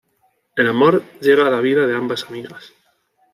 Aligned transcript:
El 0.55 0.67
amor 0.67 1.03
llega 1.21 1.45
a 1.45 1.51
las 1.51 1.61
vidas 1.61 1.87
de 1.87 1.95
ambas 1.95 2.23
amigas. 2.27 2.73